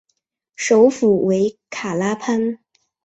[0.55, 2.57] 首府为卡拉潘。